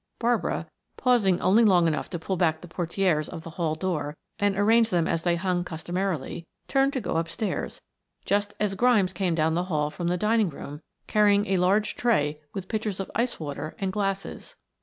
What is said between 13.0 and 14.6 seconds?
ice water and glasses.